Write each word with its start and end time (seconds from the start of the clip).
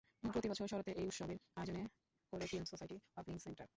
প্রতি 0.23 0.47
বছর 0.49 0.65
শরতে 0.67 0.91
এই 0.91 1.07
উৎসবের 1.07 1.39
আয়োজন 1.55 1.77
করে 2.33 2.45
film 2.47 2.65
society 2.65 2.97
of 3.15 3.25
Lincoln 3.27 3.43
centre. 3.45 3.67